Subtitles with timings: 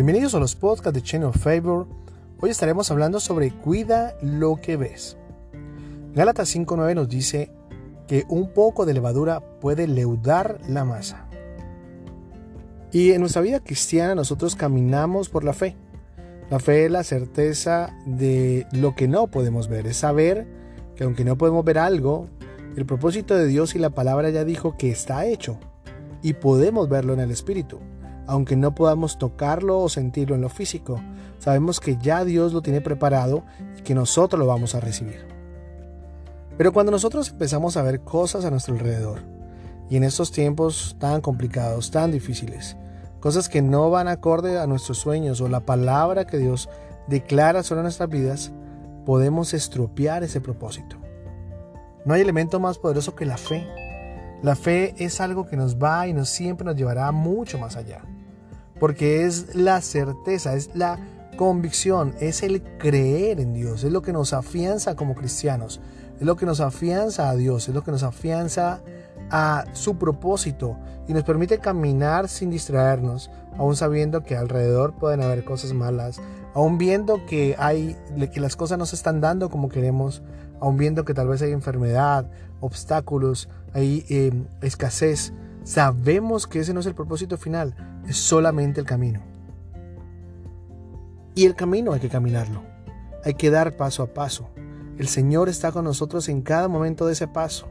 [0.00, 1.86] Bienvenidos a los podcasts de Chain of Favor.
[2.40, 5.18] Hoy estaremos hablando sobre cuida lo que ves.
[6.14, 7.52] Gálatas 5.9 nos dice
[8.08, 11.26] que un poco de levadura puede leudar la masa.
[12.90, 15.76] Y en nuestra vida cristiana nosotros caminamos por la fe.
[16.48, 20.46] La fe es la certeza de lo que no podemos ver, es saber
[20.96, 22.26] que aunque no podemos ver algo,
[22.74, 25.58] el propósito de Dios y la palabra ya dijo que está hecho
[26.22, 27.80] y podemos verlo en el Espíritu
[28.30, 31.02] aunque no podamos tocarlo o sentirlo en lo físico.
[31.40, 33.42] Sabemos que ya Dios lo tiene preparado
[33.76, 35.26] y que nosotros lo vamos a recibir.
[36.56, 39.18] Pero cuando nosotros empezamos a ver cosas a nuestro alrededor,
[39.88, 42.76] y en estos tiempos tan complicados, tan difíciles,
[43.18, 46.68] cosas que no van acorde a nuestros sueños o la palabra que Dios
[47.08, 48.52] declara sobre nuestras vidas,
[49.04, 50.94] podemos estropear ese propósito.
[52.04, 53.66] No hay elemento más poderoso que la fe.
[54.42, 58.02] La fe es algo que nos va y nos siempre nos llevará mucho más allá
[58.80, 60.98] porque es la certeza, es la
[61.36, 65.80] convicción, es el creer en Dios, es lo que nos afianza como cristianos,
[66.18, 68.80] es lo que nos afianza a Dios, es lo que nos afianza a
[69.72, 75.72] su propósito y nos permite caminar sin distraernos, aún sabiendo que alrededor pueden haber cosas
[75.72, 76.20] malas,
[76.54, 77.96] aún viendo que hay
[78.32, 80.22] que las cosas no se están dando como queremos,
[80.60, 85.32] aún viendo que tal vez hay enfermedad, obstáculos, hay eh, escasez.
[85.62, 87.74] Sabemos que ese no es el propósito final,
[88.08, 89.20] es solamente el camino.
[91.34, 92.62] Y el camino hay que caminarlo,
[93.24, 94.50] hay que dar paso a paso.
[94.98, 97.68] El Señor está con nosotros en cada momento de ese paso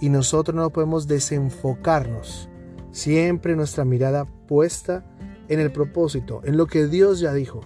[0.00, 2.48] y nosotros no podemos desenfocarnos.
[2.90, 5.04] Siempre nuestra mirada puesta
[5.48, 7.60] en el propósito, en lo que Dios ya dijo.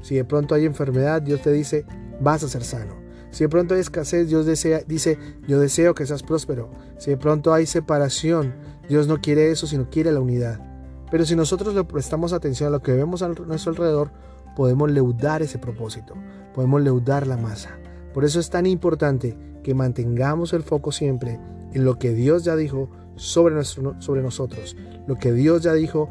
[0.00, 1.86] Si de pronto hay enfermedad, Dios te dice,
[2.20, 2.94] vas a ser sano.
[3.30, 6.70] Si de pronto hay escasez, Dios desea, dice, yo deseo que seas próspero.
[6.98, 8.54] Si de pronto hay separación,
[8.88, 10.60] Dios no quiere eso, sino quiere la unidad.
[11.10, 14.10] Pero si nosotros le prestamos atención a lo que vemos a nuestro alrededor,
[14.54, 16.14] podemos leudar ese propósito,
[16.54, 17.78] podemos leudar la masa.
[18.12, 21.38] Por eso es tan importante que mantengamos el foco siempre
[21.72, 26.08] en lo que Dios ya dijo sobre, nosotros, lo que Dios ya dijo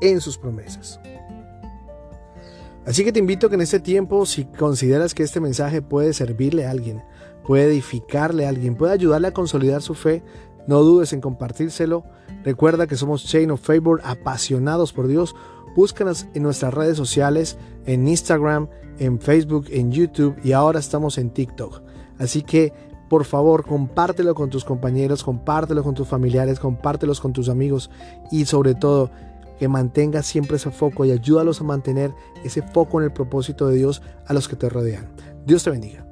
[0.00, 1.00] en sus promesas.
[2.86, 6.66] Así que te invito que en este tiempo, si consideras que este mensaje puede servirle
[6.66, 7.02] a alguien,
[7.46, 10.22] puede edificarle a alguien, puede ayudarle a consolidar su fe,
[10.66, 12.04] no dudes en compartírselo.
[12.44, 15.34] Recuerda que somos Chain of Favor, apasionados por Dios.
[15.74, 17.56] Búscanos en nuestras redes sociales,
[17.86, 21.82] en Instagram, en Facebook, en YouTube y ahora estamos en TikTok.
[22.18, 22.72] Así que
[23.08, 27.90] por favor, compártelo con tus compañeros, compártelo con tus familiares, compártelos con tus amigos
[28.30, 29.10] y sobre todo
[29.58, 32.12] que mantengas siempre ese foco y ayúdalos a mantener
[32.44, 35.08] ese foco en el propósito de Dios a los que te rodean.
[35.44, 36.07] Dios te bendiga.